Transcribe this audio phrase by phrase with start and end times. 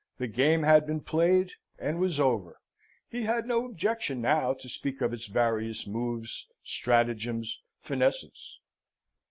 [0.17, 2.59] The game had been played, and was over:
[3.07, 8.57] he had no objection now to speak of its various moves, stratagems, finesses.